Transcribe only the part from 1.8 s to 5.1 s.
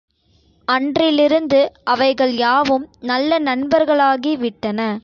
அவைகள் யாவும் நல்ல நண்பர்களாகி விட்டன.